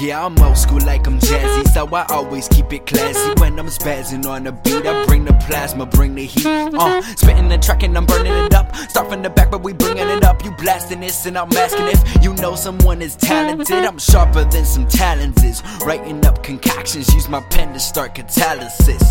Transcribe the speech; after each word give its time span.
Yeah, 0.00 0.24
I'm 0.24 0.38
old 0.38 0.56
school 0.56 0.78
like 0.86 1.08
I'm 1.08 1.18
jazzy, 1.18 1.66
so 1.68 1.88
I 1.88 2.06
always 2.10 2.46
keep 2.46 2.72
it 2.72 2.86
classy. 2.86 3.40
When 3.40 3.58
I'm 3.58 3.66
spazzing 3.66 4.26
on 4.26 4.44
the 4.44 4.52
beat, 4.52 4.86
I 4.86 5.04
bring 5.06 5.24
the 5.24 5.32
plasma, 5.32 5.86
bring 5.86 6.14
the 6.14 6.24
heat. 6.24 6.46
Uh, 6.46 7.02
spitting 7.16 7.48
the 7.48 7.58
track 7.58 7.82
and 7.82 7.96
I'm 7.96 8.06
burning 8.06 8.32
it 8.32 8.54
up. 8.54 8.76
Start 8.76 9.10
from 9.10 9.22
the 9.22 9.30
back, 9.30 9.50
but 9.50 9.62
we 9.62 9.72
bringing 9.72 10.08
it 10.08 10.22
up. 10.22 10.44
You 10.44 10.52
blasting 10.52 11.00
this 11.00 11.26
and 11.26 11.36
I'm 11.36 11.52
asking 11.52 11.88
if 11.88 12.22
you 12.22 12.32
know 12.34 12.54
someone 12.54 13.02
is 13.02 13.16
talented. 13.16 13.84
I'm 13.84 13.98
sharper 13.98 14.44
than 14.44 14.64
some 14.64 14.86
talents 14.86 15.42
is. 15.42 15.62
Writing 15.84 16.24
up 16.24 16.44
concoctions, 16.44 17.12
use 17.12 17.28
my 17.28 17.40
pen 17.40 17.72
to 17.72 17.80
start 17.80 18.14
catalysis. 18.14 19.02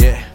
Yeah. 0.00 0.31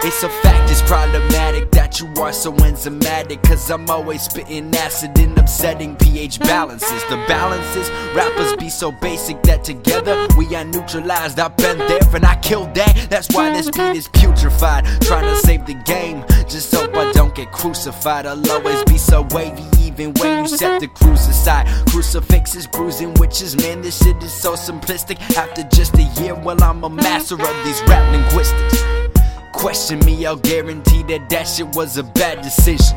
It's 0.00 0.22
a 0.22 0.28
fact, 0.28 0.70
it's 0.70 0.80
problematic 0.82 1.70
that 1.72 1.98
you 1.98 2.06
are 2.22 2.32
so 2.32 2.52
enzymatic. 2.52 3.42
Cause 3.42 3.70
I'm 3.70 3.88
always 3.90 4.22
spitting 4.22 4.74
acid 4.74 5.18
and 5.18 5.36
upsetting 5.36 5.96
pH 5.96 6.38
balances. 6.38 7.02
The 7.10 7.16
balances, 7.26 7.90
rappers 8.14 8.54
be 8.56 8.68
so 8.68 8.92
basic 8.92 9.42
that 9.42 9.64
together 9.64 10.28
we 10.36 10.54
are 10.54 10.64
neutralized. 10.64 11.40
I've 11.40 11.56
been 11.56 11.78
there 11.78 12.00
and 12.14 12.24
I 12.24 12.36
killed 12.36 12.74
that. 12.74 13.08
That's 13.10 13.28
why 13.34 13.50
this 13.50 13.66
beat 13.70 13.96
is 13.96 14.08
putrefied. 14.08 14.84
Trying 15.04 15.24
to 15.24 15.36
save 15.36 15.66
the 15.66 15.74
game, 15.74 16.24
just 16.48 16.72
hope 16.74 16.94
I 16.96 17.10
don't 17.12 17.34
get 17.34 17.50
crucified. 17.50 18.24
I'll 18.26 18.50
always 18.52 18.82
be 18.84 18.98
so 18.98 19.26
wavy, 19.32 19.64
even 19.82 20.14
when 20.14 20.44
you 20.44 20.48
set 20.48 20.80
the 20.80 20.88
cruise 20.88 21.26
aside. 21.26 21.66
Crucifixes, 21.88 22.68
bruising 22.68 23.14
witches, 23.14 23.56
man, 23.56 23.82
this 23.82 23.98
shit 24.02 24.22
is 24.22 24.32
so 24.32 24.54
simplistic. 24.54 25.18
After 25.36 25.64
just 25.74 25.94
a 25.96 26.04
year, 26.22 26.34
well, 26.34 26.62
I'm 26.62 26.84
a 26.84 26.90
master 26.90 27.34
of 27.34 27.64
these 27.64 27.82
rap 27.88 28.12
linguistics. 28.12 28.77
Question 29.58 29.98
me, 30.06 30.24
I'll 30.24 30.36
guarantee 30.36 31.02
that 31.04 31.28
that 31.30 31.42
shit 31.42 31.66
was 31.74 31.98
a 31.98 32.04
bad 32.04 32.42
decision. 32.42 32.96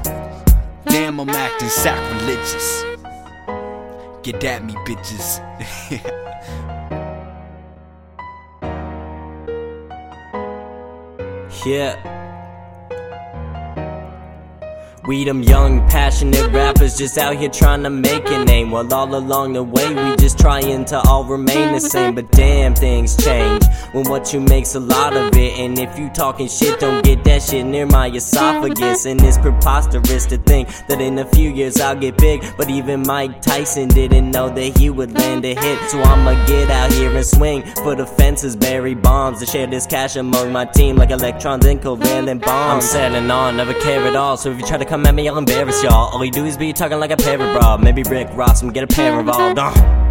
Damn, 0.86 1.20
I'm 1.20 1.30
acting 1.30 1.70
sacrilegious. 1.70 2.84
Get 4.22 4.44
at 4.44 4.64
me, 4.64 4.73
bitches. 4.86 5.42
Yeah. 11.66 12.11
We 15.12 15.26
them 15.26 15.44
young, 15.44 15.86
passionate 15.90 16.54
rappers 16.54 16.98
just 16.98 17.17
out 17.17 17.36
here 17.36 17.50
trying 17.50 17.84
to 17.84 17.90
make 17.90 18.30
a 18.30 18.45
name. 18.45 18.72
While 18.72 18.94
all 18.94 19.14
along 19.14 19.52
the 19.52 19.62
way, 19.62 19.94
we 19.94 20.16
just 20.16 20.40
trying 20.40 20.86
to 20.86 21.02
all 21.02 21.26
remain 21.26 21.73
the 21.73 21.81
same. 21.81 22.16
But 22.16 22.31
damn, 22.31 22.73
things 22.73 23.18
change 23.18 23.66
when 23.92 24.08
what 24.08 24.31
you 24.31 24.40
make's 24.40 24.76
a 24.76 24.80
lot 24.80 25.12
of 25.18 25.36
it. 25.36 25.59
And 25.59 25.78
if 25.78 26.00
you 26.00 26.09
talking 26.12 26.48
shit, 26.48 26.80
don't 26.80 27.03
get 27.03 27.26
that 27.26 27.42
shit 27.44 27.66
near 27.66 27.86
my 27.88 28.08
esophagus. 28.08 29.06
And 29.06 29.22
it's 29.22 29.38
preposterous 29.38 30.28
to 30.28 30.38
think 30.38 30.70
that 30.88 31.02
in 31.02 31.20
a 31.20 31.25
few 31.25 31.50
years 31.50 31.81
I'll 31.81 32.00
get 32.00 32.18
big. 32.18 32.42
But 32.56 32.70
even 32.70 33.02
Mike 33.06 33.42
Tyson 33.42 33.90
didn't 33.90 34.31
know 34.31 34.48
that 34.48 34.78
he 34.78 34.90
would 34.90 35.12
land 35.12 35.44
a 35.44 35.53
hit. 35.53 35.90
So 35.90 36.02
I'ma 36.02 36.46
get 36.46 36.72
out 36.72 36.90
here 36.94 37.12
and 37.14 37.25
swing 37.25 37.64
for 37.84 37.96
the 37.96 38.06
fences, 38.06 38.56
Barry 38.56 38.96
Bonds, 38.96 39.42
to 39.42 39.46
share 39.46 39.68
this 39.68 39.86
cash 39.86 40.16
among 40.16 40.53
my 40.53 40.64
team 40.64 40.96
like 40.96 41.09
electrons 41.09 41.66
and 41.66 41.81
covalent 41.81 42.46
bonds. 42.46 42.86
I'm 42.86 42.90
sailing 42.90 43.30
on, 43.30 43.58
never 43.58 43.73
care 43.73 44.08
at 44.08 44.16
all. 44.16 44.38
So 44.38 44.52
if 44.52 44.58
you 44.58 44.66
try 44.66 44.78
to 44.78 44.86
come 44.86 45.00
at 45.05 45.16
me, 45.16 45.27
I'll 45.27 45.38
embarrass 45.38 45.83
y'all. 45.83 46.13
All 46.13 46.23
you 46.23 46.31
do 46.31 46.45
is 46.45 46.57
be 46.57 46.73
talking 46.73 46.99
like 46.99 47.11
a 47.11 47.17
parrot, 47.17 47.59
bro. 47.59 47.78
Maybe 47.78 48.03
Rick 48.03 48.29
Ross 48.34 48.62
and 48.62 48.73
get 48.73 48.84
a 48.84 48.88
pair 48.88 49.19
involved. 49.19 49.59
Uh. 49.59 50.01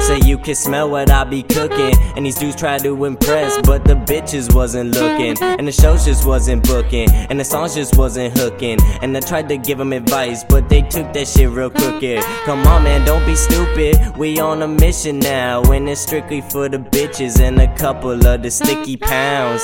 Say 0.00 0.20
you 0.24 0.38
can 0.38 0.54
smell 0.54 0.88
what 0.88 1.10
I 1.10 1.24
be 1.24 1.42
cooking. 1.42 1.92
And 2.16 2.24
these 2.24 2.36
dudes 2.36 2.56
try 2.56 2.78
to 2.78 3.04
impress, 3.04 3.60
but 3.62 3.84
the 3.84 3.94
bitches 3.94 4.54
wasn't 4.54 4.94
looking. 4.94 5.36
And 5.42 5.66
the 5.66 5.72
shows 5.72 6.04
just 6.04 6.26
wasn't 6.26 6.66
booking. 6.66 7.10
And 7.10 7.38
the 7.38 7.44
songs 7.44 7.74
just 7.74 7.96
wasn't 7.98 8.38
hooking. 8.38 8.78
And 9.02 9.16
I 9.16 9.20
tried 9.20 9.48
to 9.50 9.58
give 9.58 9.78
them 9.78 9.92
advice, 9.92 10.44
but 10.44 10.68
they 10.68 10.82
took 10.82 11.12
that 11.12 11.28
shit 11.28 11.50
real 11.50 11.70
crooked. 11.70 12.22
Come 12.44 12.66
on, 12.66 12.84
man, 12.84 13.04
don't 13.04 13.26
be 13.26 13.34
stupid. 13.34 14.16
We 14.16 14.38
on 14.38 14.62
a 14.62 14.68
mission 14.68 15.18
now. 15.18 15.62
And 15.70 15.88
it's 15.88 16.00
strictly 16.00 16.40
for 16.40 16.68
the 16.68 16.78
bitches 16.78 17.40
and 17.40 17.60
a 17.60 17.74
couple 17.76 18.26
of 18.26 18.42
the 18.42 18.50
sticky 18.50 18.96
pounds. 18.96 19.62